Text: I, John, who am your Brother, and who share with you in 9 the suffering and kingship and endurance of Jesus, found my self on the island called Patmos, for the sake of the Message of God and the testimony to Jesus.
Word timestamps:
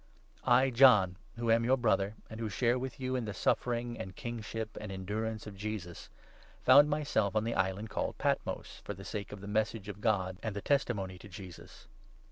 I, 0.47 0.71
John, 0.71 1.15
who 1.37 1.51
am 1.51 1.63
your 1.63 1.77
Brother, 1.77 2.15
and 2.27 2.39
who 2.39 2.49
share 2.49 2.79
with 2.79 2.99
you 2.99 3.15
in 3.15 3.25
9 3.25 3.25
the 3.25 3.33
suffering 3.35 3.99
and 3.99 4.15
kingship 4.15 4.75
and 4.81 4.91
endurance 4.91 5.45
of 5.45 5.55
Jesus, 5.55 6.09
found 6.65 6.89
my 6.89 7.03
self 7.03 7.35
on 7.35 7.43
the 7.43 7.53
island 7.53 7.91
called 7.91 8.17
Patmos, 8.17 8.81
for 8.83 8.95
the 8.95 9.05
sake 9.05 9.31
of 9.31 9.41
the 9.41 9.47
Message 9.47 9.89
of 9.89 10.01
God 10.01 10.37
and 10.41 10.55
the 10.55 10.59
testimony 10.61 11.19
to 11.19 11.29
Jesus. 11.29 11.85